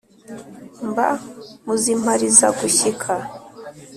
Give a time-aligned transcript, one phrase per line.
[0.89, 1.07] mba
[1.65, 3.13] mu z'impamirizagushyika